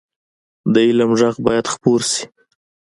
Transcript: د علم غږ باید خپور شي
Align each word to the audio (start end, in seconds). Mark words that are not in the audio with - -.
د 0.73 0.75
علم 0.87 1.11
غږ 1.19 1.35
باید 1.47 1.65
خپور 1.73 2.01
شي 2.11 2.23